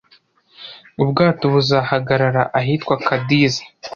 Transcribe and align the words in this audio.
Ubwato 1.03 1.45
buzahagarara 1.53 2.43
ahitwa 2.59 2.93
Cadiz. 3.05 3.53